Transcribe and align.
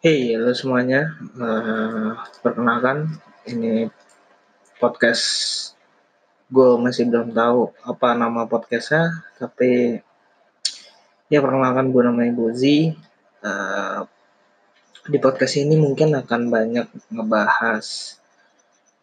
Hey, 0.00 0.32
halo 0.32 0.56
semuanya. 0.56 1.12
Uh, 1.36 2.16
perkenalkan, 2.40 3.20
ini 3.44 3.92
podcast 4.80 5.28
gue 6.48 6.80
masih 6.80 7.04
belum 7.04 7.36
tahu 7.36 7.68
apa 7.84 8.16
nama 8.16 8.48
podcastnya, 8.48 9.20
tapi 9.36 10.00
ya 11.28 11.44
perkenalkan 11.44 11.92
gue 11.92 12.00
namanya 12.00 12.32
Bozi. 12.32 12.96
Uh, 13.44 14.08
di 15.04 15.20
podcast 15.20 15.60
ini 15.60 15.76
mungkin 15.76 16.16
akan 16.16 16.48
banyak 16.48 16.88
ngebahas 17.12 18.16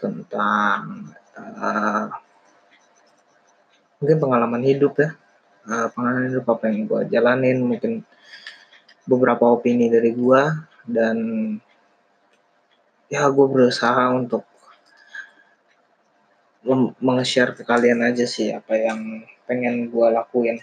tentang 0.01 1.13
uh, 1.37 2.09
mungkin 4.01 4.17
pengalaman 4.17 4.65
hidup 4.65 4.97
ya, 4.97 5.13
uh, 5.69 5.93
pengalaman 5.93 6.33
hidup 6.33 6.49
apa 6.49 6.73
yang 6.73 6.89
gue 6.89 7.01
jalanin, 7.13 7.61
mungkin 7.61 8.01
beberapa 9.05 9.45
opini 9.45 9.93
dari 9.93 10.09
gue 10.17 10.73
dan 10.87 11.17
ya 13.11 13.27
gue 13.27 13.47
berusaha 13.47 14.11
untuk 14.15 14.47
meng-share 16.99 17.55
ke 17.55 17.63
kalian 17.63 18.03
aja 18.03 18.27
sih 18.27 18.51
apa 18.51 18.75
yang 18.75 19.23
pengen 19.47 19.87
gue 19.87 20.07
lakuin. 20.11 20.59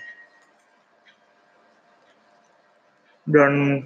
Dan 3.25 3.85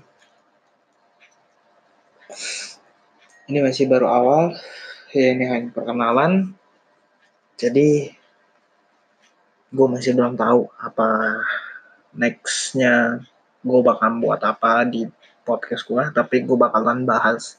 ini 3.46 3.58
masih 3.62 3.86
baru 3.86 4.10
awal 4.10 4.42
ya 5.14 5.34
ini 5.34 5.44
hanya 5.46 5.70
perkenalan. 5.70 6.58
Jadi 7.54 8.10
gue 9.70 9.86
masih 9.86 10.18
belum 10.18 10.34
tahu 10.34 10.66
apa 10.80 11.38
nextnya 12.18 13.22
gue 13.62 13.80
bakal 13.84 14.18
buat 14.18 14.42
apa 14.42 14.82
di 14.88 15.06
podcast 15.48 15.88
gue 15.88 16.02
tapi 16.12 16.44
gue 16.44 16.56
bakalan 16.60 17.08
bahas 17.08 17.56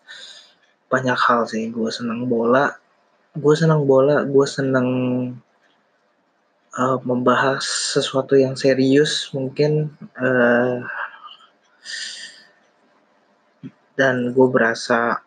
banyak 0.94 1.18
hal 1.18 1.50
sih. 1.50 1.74
Gue 1.74 1.90
seneng 1.90 2.30
bola 2.30 2.78
gue 3.38 3.54
seneng 3.54 3.86
bola 3.86 4.26
gue 4.26 4.46
seneng 4.50 4.90
uh, 6.76 6.98
membahas 7.06 7.62
sesuatu 7.64 8.34
yang 8.34 8.58
serius 8.58 9.30
mungkin 9.38 9.94
uh, 10.18 10.82
dan 13.94 14.32
gue 14.34 14.48
berasa 14.50 15.22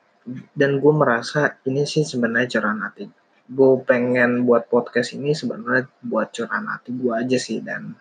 dan 0.54 0.78
gue 0.78 0.92
merasa 0.94 1.58
ini 1.66 1.82
sih 1.82 2.06
sebenarnya 2.06 2.58
curahan 2.58 2.80
hati. 2.88 3.04
Gue 3.52 3.84
pengen 3.84 4.48
buat 4.48 4.70
podcast 4.70 5.12
ini 5.18 5.34
sebenarnya 5.34 5.90
buat 6.02 6.30
curahan 6.32 6.66
hati 6.72 6.90
gue 6.94 7.12
aja 7.12 7.38
sih 7.38 7.58
dan 7.60 7.94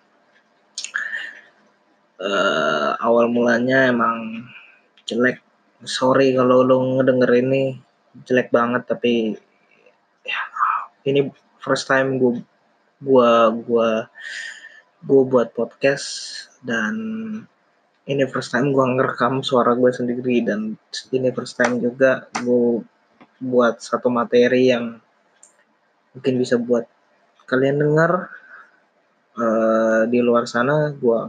uh, 2.22 2.94
awal 3.02 3.28
mulanya 3.34 3.90
emang 3.90 4.46
jelek. 5.10 5.42
Sorry 5.82 6.38
kalau 6.38 6.62
lo 6.62 6.78
ngedenger 7.02 7.32
ini 7.42 7.82
jelek 8.28 8.54
banget 8.54 8.86
tapi 8.86 9.34
ya, 10.22 10.42
ini 11.10 11.34
first 11.58 11.90
time 11.90 12.22
gue 12.22 12.46
gua 13.02 13.50
gua 13.50 13.90
gue 15.02 15.22
buat 15.26 15.50
podcast 15.58 16.06
dan 16.62 16.94
ini 18.06 18.24
first 18.30 18.54
time 18.54 18.70
gue 18.70 18.86
ngerekam 18.86 19.42
suara 19.42 19.74
gue 19.74 19.90
sendiri 19.90 20.46
dan 20.46 20.78
ini 21.10 21.30
first 21.34 21.58
time 21.58 21.82
juga 21.82 22.30
gue 22.38 22.86
buat 23.42 23.82
satu 23.82 24.14
materi 24.14 24.70
yang 24.70 25.02
mungkin 26.14 26.36
bisa 26.38 26.62
buat 26.62 26.86
kalian 27.50 27.82
dengar 27.82 28.30
uh, 29.42 30.06
di 30.06 30.22
luar 30.22 30.46
sana 30.46 30.94
gue 30.94 31.20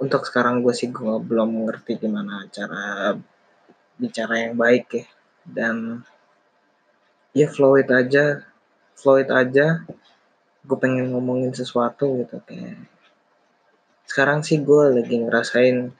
untuk 0.00 0.24
sekarang 0.24 0.64
gue 0.64 0.72
sih 0.72 0.88
gue 0.88 1.14
belum 1.20 1.68
ngerti 1.68 2.00
gimana 2.00 2.48
cara 2.48 3.12
bicara 4.00 4.48
yang 4.48 4.56
baik 4.56 4.86
ya. 4.96 5.04
Dan 5.44 6.00
ya 7.36 7.46
flow 7.52 7.76
it 7.76 7.92
aja 7.92 8.40
flow 8.96 9.20
it 9.20 9.28
aja. 9.28 9.84
Gue 10.64 10.78
pengen 10.80 11.12
ngomongin 11.12 11.52
sesuatu 11.52 12.24
gitu 12.24 12.40
kayak 12.48 12.80
sekarang 14.08 14.42
sih 14.42 14.58
gue 14.58 14.90
lagi 14.90 15.22
ngerasain 15.22 15.94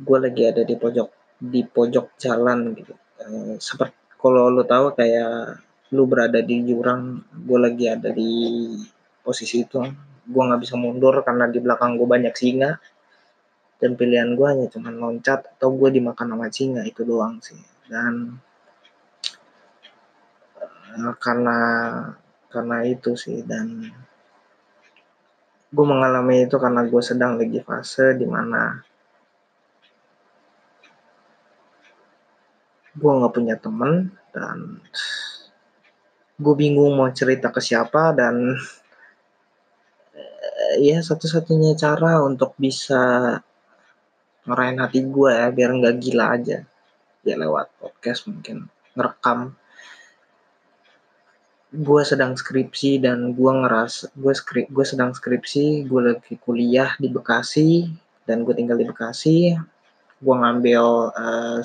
gue 0.00 0.18
lagi 0.18 0.42
ada 0.50 0.66
di 0.66 0.74
pojok 0.74 1.08
di 1.38 1.62
pojok 1.62 2.16
jalan 2.18 2.74
gitu. 2.74 2.96
E, 3.20 3.26
seperti 3.60 3.94
kalau 4.16 4.48
lo 4.50 4.64
tahu 4.64 4.96
kayak 4.96 5.60
lu 5.94 6.08
berada 6.08 6.40
di 6.40 6.64
jurang 6.66 7.22
gue 7.30 7.58
lagi 7.60 7.86
ada 7.92 8.10
di 8.10 8.30
posisi 9.22 9.62
itu 9.62 9.78
gue 10.30 10.42
nggak 10.46 10.62
bisa 10.62 10.78
mundur 10.78 11.18
karena 11.26 11.50
di 11.50 11.58
belakang 11.58 11.98
gue 11.98 12.06
banyak 12.06 12.34
singa. 12.38 12.78
Dan 13.80 13.96
pilihan 13.96 14.36
gue 14.38 14.46
hanya 14.46 14.66
cuma 14.70 14.92
loncat 14.94 15.56
atau 15.56 15.74
gue 15.74 15.88
dimakan 15.90 16.36
sama 16.36 16.46
singa 16.54 16.82
itu 16.86 17.02
doang 17.02 17.42
sih. 17.42 17.58
Dan 17.90 18.38
uh, 20.94 21.14
karena 21.18 21.58
karena 22.50 22.76
itu 22.86 23.14
sih 23.14 23.46
dan 23.46 23.90
gue 25.70 25.86
mengalami 25.86 26.50
itu 26.50 26.58
karena 26.58 26.82
gue 26.82 26.98
sedang 26.98 27.38
lagi 27.38 27.62
fase 27.62 28.18
di 28.18 28.26
mana 28.26 28.82
gue 32.98 33.06
nggak 33.06 33.34
punya 33.38 33.54
temen 33.54 34.10
dan 34.34 34.82
gue 36.42 36.54
bingung 36.58 36.98
mau 36.98 37.06
cerita 37.14 37.54
ke 37.54 37.62
siapa 37.62 38.10
dan 38.18 38.58
ya 40.78 41.02
satu-satunya 41.02 41.74
cara 41.74 42.22
untuk 42.22 42.54
bisa 42.54 43.34
ngerain 44.46 44.78
hati 44.78 45.02
gue 45.04 45.30
ya 45.30 45.48
biar 45.50 45.70
nggak 45.74 45.96
gila 45.98 46.26
aja. 46.38 46.58
Ya 47.26 47.34
lewat 47.36 47.74
podcast 47.82 48.30
mungkin 48.30 48.70
ngerekam. 48.94 49.58
Gue 51.70 52.02
sedang 52.02 52.34
skripsi 52.34 53.02
dan 53.02 53.34
gue 53.34 53.50
ngeras 53.50 54.10
gue 54.14 54.34
skrip 54.34 54.66
gue 54.70 54.86
sedang 54.86 55.14
skripsi 55.14 55.86
gue 55.86 56.00
lagi 56.02 56.34
kuliah 56.42 56.94
di 56.98 57.06
Bekasi 57.10 57.86
dan 58.26 58.42
gue 58.46 58.54
tinggal 58.54 58.78
di 58.78 58.86
Bekasi. 58.86 59.54
Gue 60.20 60.34
ngambil 60.34 61.14
uh, 61.14 61.60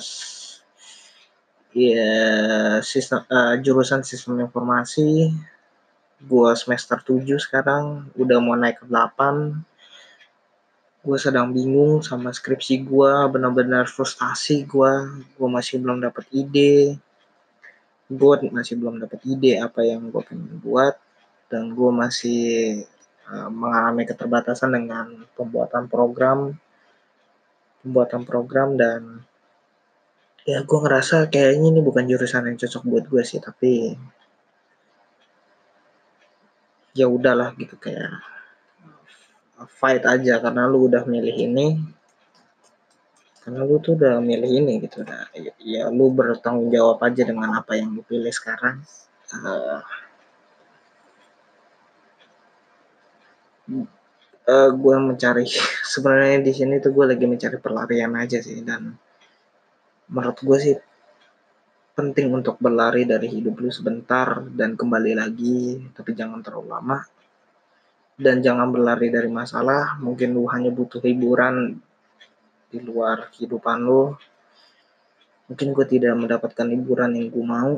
ya 1.76 2.14
sistem 2.80 3.20
uh, 3.28 3.54
jurusan 3.60 4.00
sistem 4.06 4.40
informasi 4.40 5.34
gue 6.22 6.50
semester 6.56 6.96
7 6.96 7.26
sekarang 7.36 8.08
udah 8.16 8.38
mau 8.40 8.56
naik 8.56 8.80
ke 8.80 8.86
8 8.88 9.76
gue 11.06 11.18
sedang 11.22 11.54
bingung 11.54 12.02
sama 12.02 12.34
skripsi 12.34 12.82
gue 12.82 13.12
benar-benar 13.30 13.86
frustasi 13.86 14.66
gue 14.66 14.92
gue 15.38 15.48
masih 15.48 15.78
belum 15.78 16.02
dapat 16.02 16.26
ide. 16.34 16.98
Gue 18.10 18.34
masih 18.50 18.74
belum 18.74 18.98
dapat 18.98 19.22
ide 19.22 19.62
apa 19.62 19.86
yang 19.86 20.10
gue 20.10 20.22
pengen 20.26 20.58
buat 20.58 20.98
dan 21.46 21.70
gue 21.78 21.90
masih 21.94 22.42
uh, 23.30 23.46
mengalami 23.54 24.02
keterbatasan 24.02 24.74
dengan 24.74 25.26
pembuatan 25.38 25.86
program 25.86 26.58
pembuatan 27.86 28.26
program 28.26 28.74
dan 28.74 29.22
ya 30.42 30.66
gue 30.66 30.78
ngerasa 30.82 31.30
kayaknya 31.30 31.70
ini 31.70 31.80
bukan 31.86 32.10
jurusan 32.10 32.50
yang 32.50 32.58
cocok 32.58 32.82
buat 32.82 33.04
gue 33.06 33.22
sih 33.22 33.38
tapi 33.38 33.94
ya 36.96 37.06
udahlah 37.06 37.52
gitu 37.60 37.76
kayak 37.76 38.24
fight 39.68 40.04
aja 40.04 40.40
karena 40.40 40.64
lu 40.68 40.88
udah 40.88 41.04
milih 41.04 41.36
ini 41.36 41.66
karena 43.46 43.62
lu 43.62 43.78
tuh 43.78 43.94
udah 43.94 44.18
milih 44.18 44.50
ini 44.58 44.82
gitu. 44.82 45.06
Nah, 45.06 45.30
ya, 45.30 45.54
ya 45.62 45.82
lu 45.86 46.10
bertanggung 46.10 46.66
jawab 46.66 46.98
aja 47.06 47.22
dengan 47.22 47.54
apa 47.54 47.78
yang 47.78 47.94
lu 47.94 48.02
pilih 48.02 48.34
sekarang. 48.34 48.82
Uh, 49.30 49.78
uh, 54.50 54.70
gue 54.74 54.96
mencari 54.98 55.46
sebenarnya 55.94 56.42
di 56.42 56.52
sini 56.58 56.82
tuh 56.82 56.90
gue 56.90 57.06
lagi 57.06 57.26
mencari 57.26 57.58
pelarian 57.62 58.18
aja 58.18 58.42
sih 58.42 58.62
dan 58.66 58.98
menurut 60.10 60.38
gue 60.42 60.58
sih 60.58 60.74
penting 61.96 62.28
untuk 62.28 62.60
berlari 62.60 63.08
dari 63.08 63.24
hidup 63.24 63.56
lu 63.56 63.72
sebentar 63.72 64.44
dan 64.52 64.76
kembali 64.76 65.16
lagi, 65.16 65.80
tapi 65.96 66.12
jangan 66.12 66.44
terlalu 66.44 66.68
lama. 66.68 66.98
Dan 68.20 68.44
jangan 68.44 68.68
berlari 68.68 69.08
dari 69.08 69.32
masalah, 69.32 69.96
mungkin 69.96 70.36
lu 70.36 70.44
hanya 70.52 70.68
butuh 70.68 71.00
hiburan 71.00 71.80
di 72.68 72.78
luar 72.84 73.32
kehidupan 73.32 73.80
lu. 73.80 74.12
Mungkin 75.48 75.72
gue 75.72 75.86
tidak 75.88 76.12
mendapatkan 76.20 76.68
hiburan 76.68 77.16
yang 77.16 77.32
gue 77.32 77.44
mau. 77.48 77.72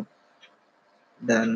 Dan 1.22 1.48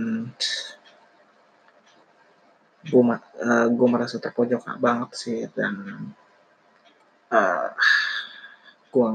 gue 2.83 3.03
uh, 3.03 3.91
merasa 3.91 4.23
terpojok 4.23 4.79
banget 4.83 5.11
sih 5.15 5.41
dan 5.55 5.75
uh, 7.31 7.71
gue 8.91 9.09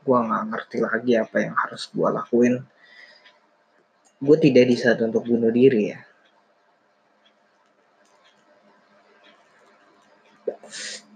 gue 0.00 0.18
nggak 0.24 0.44
ngerti 0.48 0.78
lagi 0.80 1.12
apa 1.20 1.36
yang 1.44 1.52
harus 1.52 1.92
gue 1.92 2.08
lakuin 2.08 2.64
gue 4.20 4.36
tidak 4.36 4.64
di 4.68 4.76
saat 4.76 5.00
untuk 5.00 5.24
bunuh 5.24 5.48
diri 5.48 5.96
ya. 5.96 6.00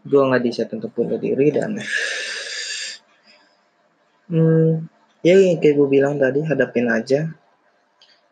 Gue 0.05 0.21
nggak 0.25 0.43
di 0.45 0.51
saat 0.53 0.73
untuk 0.73 0.93
bunuh 0.97 1.21
diri 1.21 1.53
dan 1.53 1.77
hmm, 4.33 4.89
ya 5.21 5.35
kayak 5.61 5.75
gue 5.77 5.89
bilang 5.89 6.17
tadi 6.17 6.41
hadapin 6.49 6.89
aja. 6.89 7.29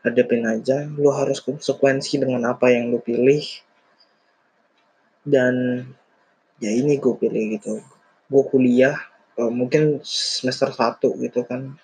Hadapin 0.01 0.49
aja. 0.49 0.89
Lu 0.89 1.13
harus 1.13 1.45
konsekuensi 1.45 2.17
dengan 2.17 2.49
apa 2.49 2.73
yang 2.73 2.89
lu 2.89 2.99
pilih. 3.05 3.45
Dan 5.23 5.87
ya 6.59 6.73
ini 6.73 6.97
gue 6.97 7.15
pilih 7.15 7.61
gitu. 7.61 7.77
Gue 8.33 8.43
kuliah 8.49 8.97
uh, 9.37 9.53
mungkin 9.53 10.01
semester 10.03 10.73
satu 10.73 11.13
gitu 11.21 11.45
kan 11.45 11.77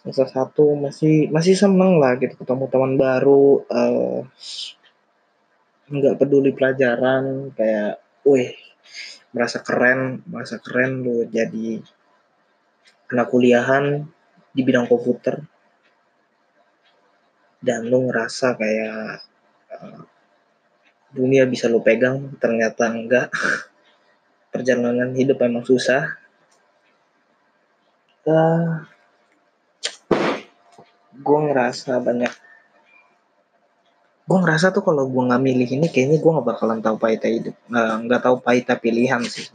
semester 0.00 0.28
satu 0.32 0.74
masih 0.80 1.28
masih 1.28 1.52
seneng 1.52 2.00
lah 2.00 2.16
gitu 2.16 2.34
ketemu 2.40 2.64
teman 2.72 2.92
baru 2.96 3.62
uh, 3.68 4.24
nggak 5.92 6.16
peduli 6.16 6.56
pelajaran 6.56 7.52
kayak 7.52 8.00
wih 8.24 8.56
merasa 9.30 9.60
keren 9.60 10.24
merasa 10.26 10.56
keren 10.58 11.04
lu 11.04 11.28
jadi 11.28 11.84
anak 13.10 13.26
kuliahan 13.28 14.06
di 14.54 14.62
bidang 14.62 14.86
komputer. 14.86 15.42
Dan 17.60 17.90
lu 17.92 18.08
ngerasa 18.08 18.56
kayak 18.56 19.20
uh, 19.68 20.02
dunia 21.12 21.44
bisa 21.44 21.68
lu 21.68 21.82
pegang 21.84 22.38
ternyata 22.40 22.88
enggak. 22.88 23.28
Perjalanan 24.54 25.14
hidup 25.14 25.42
emang 25.44 25.66
susah. 25.66 26.18
Uh, 28.24 28.86
gue 31.20 31.38
ngerasa 31.48 32.00
banyak 32.00 32.32
gue 34.30 34.38
ngerasa 34.38 34.70
tuh 34.70 34.86
kalau 34.86 35.10
gue 35.10 35.22
nggak 35.26 35.42
milih 35.42 35.68
ini 35.74 35.86
kayaknya 35.90 36.22
gue 36.22 36.30
nggak 36.30 36.48
bakalan 36.54 36.78
tahu 36.78 36.96
pahitnya 37.02 37.30
hidup 37.34 37.56
nggak 38.06 38.22
tahu 38.22 38.36
pahitnya 38.38 38.76
pilihan 38.78 39.22
sih. 39.26 39.50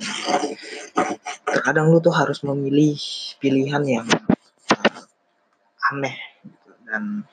Terkadang 1.48 1.96
lu 1.96 2.04
tuh 2.04 2.12
harus 2.12 2.44
memilih 2.44 3.00
pilihan 3.40 3.80
yang 3.88 4.08
uh, 4.76 5.02
aneh 5.96 6.20
gitu. 6.44 6.72
dan 6.84 7.24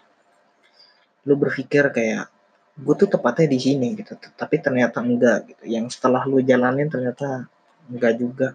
lu 1.27 1.35
berpikir 1.35 1.91
kayak 1.91 2.31
gue 2.79 2.95
tuh 2.95 3.11
tepatnya 3.11 3.51
di 3.51 3.59
sini 3.59 3.99
gitu. 3.99 4.15
Tapi 4.15 4.63
ternyata 4.63 5.03
enggak 5.03 5.51
gitu. 5.51 5.67
Yang 5.67 5.99
setelah 5.99 6.23
lu 6.23 6.39
jalanin 6.47 6.87
ternyata 6.87 7.51
enggak 7.91 8.23
juga 8.23 8.49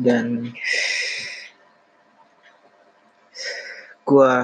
dan 0.00 0.48
gue 4.08 4.34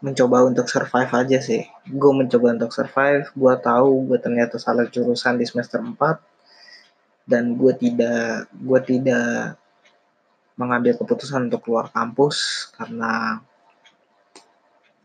mencoba 0.00 0.48
untuk 0.48 0.66
survive 0.66 1.12
aja 1.12 1.38
sih. 1.44 1.68
Gue 1.92 2.12
mencoba 2.16 2.56
untuk 2.56 2.72
survive 2.72 3.28
gue 3.36 3.54
tahu 3.60 4.08
gue 4.08 4.18
ternyata 4.18 4.56
salah 4.56 4.88
jurusan 4.88 5.36
di 5.36 5.44
semester 5.44 5.84
4 5.84 6.00
dan 7.28 7.54
gue 7.54 7.72
tidak 7.76 8.48
gue 8.56 8.80
tidak 8.82 9.60
mengambil 10.56 10.96
keputusan 10.96 11.52
untuk 11.52 11.68
keluar 11.68 11.92
kampus 11.92 12.68
karena 12.76 13.40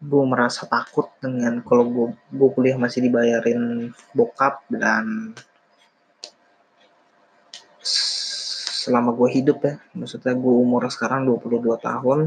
gue 0.05 0.23
merasa 0.27 0.67
takut 0.67 1.07
dengan 1.23 1.63
kalau 1.63 1.87
gue, 1.87 2.07
gue 2.35 2.49
kuliah 2.51 2.75
masih 2.75 3.07
dibayarin 3.07 3.91
bokap 4.11 4.61
dan 4.67 5.31
selama 7.85 9.13
gue 9.13 9.29
hidup 9.29 9.57
ya 9.61 9.75
maksudnya 9.93 10.33
gue 10.33 10.53
umur 10.53 10.85
sekarang 10.89 11.25
22 11.29 11.77
tahun 11.81 12.19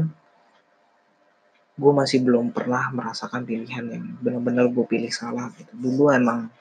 gue 1.79 1.91
masih 1.95 2.19
belum 2.27 2.51
pernah 2.51 2.91
merasakan 2.91 3.47
pilihan 3.47 3.87
yang 3.87 4.03
benar-benar 4.19 4.67
gue 4.67 4.83
pilih 4.83 5.07
salah 5.15 5.47
gitu. 5.55 5.71
Dulu 5.79 6.11
emang 6.11 6.51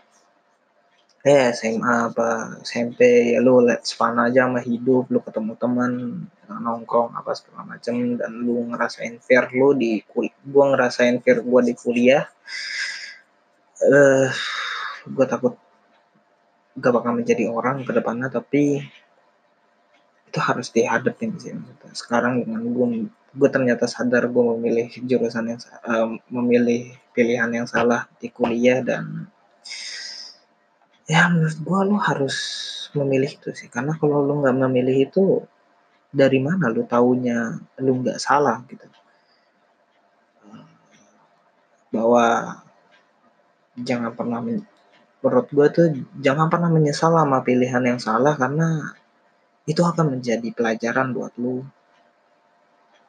eh 1.27 1.51
SMA 1.51 2.15
apa 2.15 2.63
SMP 2.63 3.35
ya 3.35 3.43
lu 3.43 3.59
let's 3.59 3.91
fun 3.91 4.15
aja 4.23 4.47
sama 4.47 4.63
hidup 4.63 5.11
lu 5.11 5.19
ketemu 5.19 5.59
teman 5.59 5.93
nongkrong 6.47 7.11
apa 7.19 7.35
segala 7.35 7.75
macem 7.75 8.15
dan 8.15 8.31
lu 8.47 8.71
ngerasain 8.71 9.19
fair 9.19 9.51
lu 9.51 9.75
di 9.75 9.99
gue 10.07 10.65
ngerasain 10.71 11.19
fair 11.19 11.43
gue 11.43 11.61
di 11.67 11.75
kuliah 11.75 12.23
eh 13.83 13.91
uh, 13.91 14.31
gue 15.11 15.27
takut 15.27 15.59
gak 16.79 16.93
bakal 16.95 17.13
menjadi 17.19 17.51
orang 17.51 17.83
ke 17.83 17.93
depannya 17.93 18.31
tapi 18.31 18.83
itu 20.29 20.39
harus 20.45 20.69
dihadapin 20.71 21.35
sih 21.41 21.57
sekarang 21.97 22.45
dengan 22.45 22.63
gue 22.69 22.87
gue 23.09 23.49
ternyata 23.53 23.85
sadar 23.85 24.29
gue 24.29 24.45
memilih 24.57 24.89
jurusan 25.05 25.57
yang 25.57 25.61
uh, 25.85 26.17
memilih 26.33 26.93
pilihan 27.13 27.51
yang 27.53 27.67
salah 27.69 28.09
di 28.21 28.29
kuliah 28.33 28.81
dan 28.81 29.29
ya 31.09 31.33
menurut 31.33 31.59
gue 31.59 31.79
lo 31.89 31.97
harus 31.97 32.37
memilih 32.93 33.31
itu 33.33 33.51
sih. 33.57 33.69
Karena 33.73 33.97
kalau 33.97 34.25
lo 34.25 34.45
nggak 34.45 34.57
memilih 34.69 34.97
itu 35.09 35.25
dari 36.09 36.41
mana 36.41 36.73
lo 36.73 36.85
taunya 36.89 37.57
lo 37.81 37.93
nggak 38.01 38.21
salah 38.21 38.61
gitu? 38.69 38.85
Bahwa 41.89 42.61
jangan 43.81 44.13
pernah 44.13 44.41
menurut 45.19 45.49
gue 45.51 45.67
tuh 45.75 45.87
jangan 46.23 46.47
pernah 46.47 46.71
menyesal 46.71 47.11
sama 47.11 47.43
pilihan 47.43 47.83
yang 47.83 47.99
salah 47.99 48.39
karena 48.39 48.95
itu 49.69 49.85
akan 49.85 50.19
menjadi 50.19 50.49
pelajaran 50.55 51.13
buat 51.13 51.35
lu. 51.37 51.61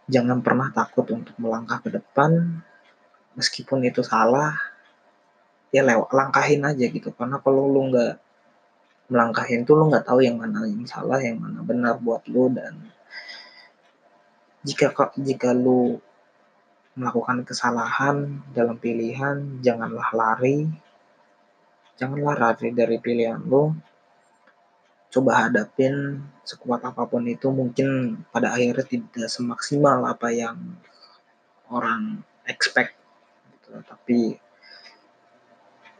Jangan 0.09 0.41
pernah 0.41 0.73
takut 0.73 1.05
untuk 1.13 1.37
melangkah 1.37 1.79
ke 1.79 1.93
depan, 1.93 2.59
meskipun 3.37 3.85
itu 3.85 4.01
salah, 4.01 4.57
ya 5.69 5.85
lewat 5.85 6.09
langkahin 6.11 6.65
aja 6.65 6.85
gitu. 6.89 7.13
Karena 7.13 7.37
kalau 7.39 7.69
lu 7.69 7.93
nggak 7.93 8.17
melangkahin 9.13 9.63
tuh 9.63 9.77
lu 9.79 9.93
nggak 9.93 10.09
tahu 10.09 10.25
yang 10.25 10.41
mana 10.41 10.65
yang 10.65 10.83
salah, 10.89 11.21
yang 11.21 11.37
mana 11.37 11.61
benar 11.61 12.01
buat 12.01 12.25
lu 12.25 12.49
dan 12.51 12.89
jika 14.65 14.91
jika 15.15 15.55
lu 15.55 16.01
melakukan 16.99 17.47
kesalahan 17.47 18.43
dalam 18.51 18.75
pilihan, 18.75 19.63
janganlah 19.63 20.11
lari, 20.11 20.67
janganlah 21.99 22.39
lari 22.39 22.71
dari 22.71 22.95
pilihan 22.95 23.43
lu, 23.43 23.75
coba 25.11 25.45
hadapin 25.45 26.23
sekuat 26.47 26.85
apa 26.85 27.03
pun 27.09 27.27
itu 27.27 27.51
mungkin 27.51 28.21
pada 28.31 28.55
akhirnya 28.55 28.87
tidak 28.87 29.27
semaksimal 29.27 30.05
apa 30.07 30.31
yang 30.31 30.57
orang 31.69 32.21
expect 32.47 32.93
gitu. 33.53 33.83
tapi 33.85 34.19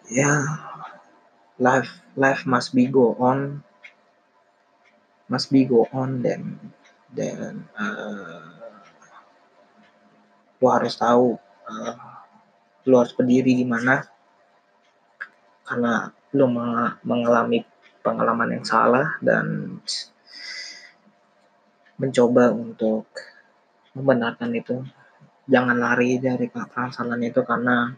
ya 0.09 0.29
life 1.61 2.01
life 2.17 2.45
must 2.45 2.73
be 2.73 2.85
go 2.89 3.17
on 3.17 3.61
must 5.29 5.53
be 5.53 5.65
go 5.65 5.85
on 5.93 6.21
dan 6.25 6.57
dan 7.13 7.65
uh, 7.77 8.45
lo 10.61 10.67
harus 10.69 10.97
tahu 10.97 11.37
uh, 11.65 11.97
lo 12.85 12.95
harus 13.01 13.13
berdiri 13.13 13.61
gimana 13.61 14.05
karena 15.69 16.09
lo 16.33 16.49
mengalami 17.05 17.61
pengalaman 18.01 18.57
yang 18.57 18.65
salah 18.65 19.21
dan 19.21 19.77
mencoba 22.01 22.49
untuk 22.49 23.05
membenarkan 23.93 24.49
itu. 24.57 24.81
Jangan 25.49 25.77
lari 25.77 26.17
dari 26.17 26.49
kesalahan 26.49 27.21
itu 27.21 27.41
karena 27.45 27.93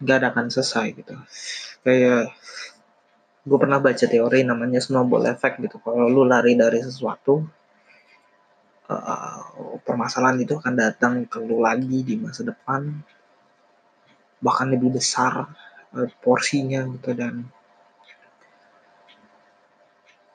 gak 0.00 0.32
akan 0.32 0.48
selesai 0.48 0.86
gitu. 0.96 1.16
Kayak 1.84 2.32
gue 3.42 3.58
pernah 3.58 3.82
baca 3.82 4.04
teori 4.08 4.40
namanya 4.44 4.80
snowball 4.80 5.28
effect 5.28 5.60
gitu. 5.60 5.80
Kalau 5.84 6.08
lu 6.08 6.24
lari 6.24 6.56
dari 6.56 6.80
sesuatu 6.80 7.42
uh, 8.92 9.40
permasalahan 9.82 10.38
itu 10.44 10.54
akan 10.60 10.74
datang 10.76 11.14
ke 11.26 11.40
lu 11.40 11.64
lagi 11.64 12.04
di 12.06 12.14
masa 12.20 12.46
depan 12.46 13.02
bahkan 14.42 14.68
lebih 14.68 14.92
besar 14.92 15.48
uh, 15.94 16.08
porsinya 16.20 16.84
gitu. 16.98 17.14
Dan 17.14 17.48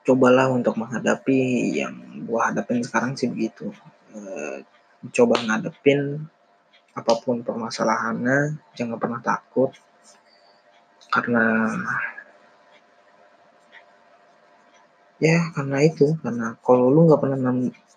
cobalah 0.08 0.48
untuk 0.48 0.80
menghadapi 0.80 1.70
yang 1.76 2.24
gua 2.24 2.50
hadapin 2.50 2.80
sekarang 2.80 3.14
sih 3.14 3.28
begitu. 3.28 3.70
Uh, 4.16 4.64
coba 5.12 5.38
ngadepin 5.44 6.26
apa 6.96 7.12
pun 7.22 7.44
permasalahannya 7.46 8.58
jangan 8.74 8.98
pernah 8.98 9.20
takut. 9.22 9.70
Karena 11.08 11.68
ya 15.18 15.50
karena 15.50 15.78
itu 15.82 16.14
karena 16.22 16.54
kalau 16.62 16.90
lu 16.94 17.10
nggak 17.10 17.20
pernah 17.20 17.38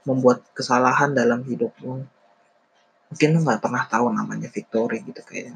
membuat 0.10 0.42
kesalahan 0.58 1.14
dalam 1.14 1.46
hidup 1.46 1.70
lu 1.86 2.02
mungkin 3.14 3.30
lu 3.38 3.40
nggak 3.46 3.62
pernah 3.62 3.86
tahu 3.86 4.10
namanya 4.10 4.50
victory 4.50 5.06
gitu 5.06 5.22
kayak 5.22 5.54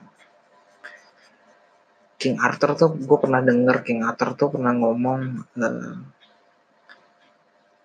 King 2.25 2.41
Arthur 2.41 2.73
tuh 2.73 2.89
gue 2.97 3.19
pernah 3.21 3.37
denger 3.37 3.85
King 3.85 4.01
Arthur 4.01 4.33
tuh 4.33 4.49
pernah 4.57 4.73
ngomong 4.73 5.45
uh, 5.61 5.93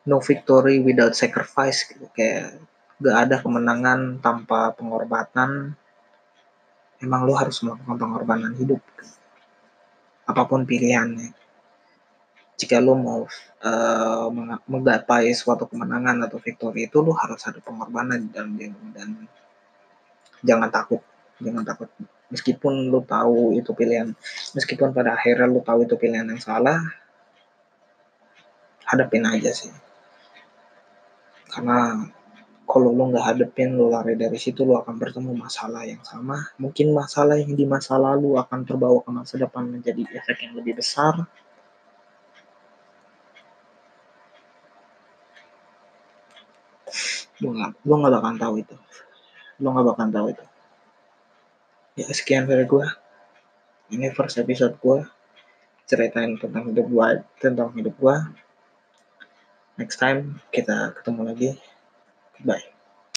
no 0.08 0.16
victory 0.24 0.80
without 0.80 1.12
sacrifice 1.12 1.84
gitu. 1.84 2.08
Kayak 2.16 2.56
gak 3.04 3.16
ada 3.28 3.36
kemenangan 3.44 4.16
tanpa 4.24 4.72
pengorbanan. 4.72 5.76
Emang 7.04 7.28
lu 7.28 7.36
harus 7.36 7.60
melakukan 7.60 8.00
pengorbanan 8.00 8.56
hidup. 8.56 8.80
Apa 10.24 10.48
pun 10.48 10.64
pilihannya. 10.64 11.36
Jika 12.56 12.80
lu 12.80 12.96
mau 12.96 13.28
uh, 13.60 14.26
menggapai 14.64 15.36
suatu 15.36 15.68
kemenangan 15.68 16.16
atau 16.24 16.40
victory 16.40 16.88
itu 16.88 17.04
lu 17.04 17.12
harus 17.12 17.44
ada 17.44 17.60
pengorbanan 17.60 18.32
dan 18.32 18.56
dan 18.96 19.28
jangan 20.40 20.72
takut. 20.72 21.04
Jangan 21.44 21.64
takut 21.68 21.92
meskipun 22.30 22.88
lu 22.88 23.02
tahu 23.02 23.58
itu 23.58 23.74
pilihan 23.74 24.14
meskipun 24.54 24.94
pada 24.94 25.18
akhirnya 25.18 25.50
lu 25.50 25.60
tahu 25.60 25.84
itu 25.84 25.94
pilihan 25.98 26.26
yang 26.26 26.42
salah 26.42 26.80
hadapin 28.90 29.22
aja 29.22 29.54
sih. 29.54 29.70
Karena 31.46 32.10
kalau 32.66 32.90
lu 32.90 33.10
nggak 33.10 33.26
hadepin 33.34 33.78
lu 33.78 33.86
lari 33.90 34.18
dari 34.18 34.38
situ 34.38 34.66
lu 34.66 34.74
akan 34.74 34.98
bertemu 34.98 35.30
masalah 35.38 35.86
yang 35.86 36.02
sama. 36.02 36.50
Mungkin 36.58 36.90
masalah 36.90 37.38
yang 37.38 37.54
di 37.54 37.66
masa 37.66 37.94
lalu 37.98 38.34
akan 38.34 38.66
terbawa 38.66 38.98
ke 39.06 39.10
masa 39.14 39.34
depan 39.38 39.70
menjadi 39.70 40.02
efek 40.18 40.42
yang 40.42 40.58
lebih 40.58 40.82
besar. 40.82 41.14
Lu 47.42 47.54
nggak 47.54 47.70
lu 47.86 47.94
nggak 47.94 48.12
bakal 48.18 48.34
tahu 48.38 48.54
itu. 48.58 48.76
Lu 49.62 49.70
nggak 49.70 49.86
bakal 49.94 50.08
tahu 50.10 50.26
itu 50.34 50.49
ya 52.00 52.08
sekian 52.08 52.48
dari 52.48 52.64
gue 52.64 52.86
ini 53.92 54.08
first 54.16 54.40
episode 54.40 54.80
gue 54.80 55.04
ceritain 55.84 56.40
tentang 56.40 56.72
hidup 56.72 56.86
gue 56.88 57.08
tentang 57.36 57.68
hidup 57.76 57.92
gue 58.00 58.16
next 59.80 59.96
time 59.96 60.36
kita 60.52 60.92
ketemu 60.92 61.20
lagi. 61.24 61.50
Bye 62.44 62.79